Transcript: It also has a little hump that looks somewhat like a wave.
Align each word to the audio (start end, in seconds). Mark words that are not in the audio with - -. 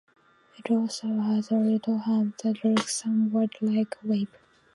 It 0.57 0.71
also 0.71 1.07
has 1.19 1.51
a 1.51 1.57
little 1.57 1.99
hump 1.99 2.39
that 2.39 2.65
looks 2.65 2.95
somewhat 2.95 3.51
like 3.61 3.95
a 4.03 4.07
wave. 4.07 4.35